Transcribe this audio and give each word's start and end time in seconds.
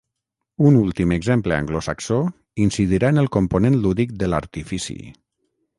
Un 0.69 0.77
últim 0.79 1.13
exemple 1.17 1.57
anglosaxó 1.59 2.17
incidirà 2.67 3.13
en 3.15 3.25
el 3.25 3.33
component 3.39 3.79
lúdic 3.87 4.21
de 4.25 4.33
l'artifici. 4.33 4.99